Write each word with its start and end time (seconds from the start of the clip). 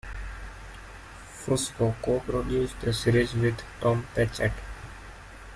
Fusco 1.31 1.93
co-produced 2.01 2.81
the 2.81 2.91
series 2.91 3.35
with 3.35 3.61
Tom 3.79 4.01
Patchett. 4.15 4.51